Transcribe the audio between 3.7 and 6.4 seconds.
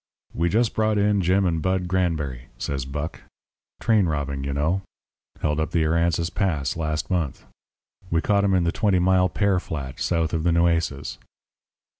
"Train robbing, you know. Held up the Aransas